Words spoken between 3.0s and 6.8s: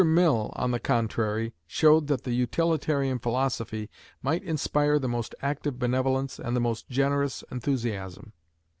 philosophy might inspire the most active benevolence and the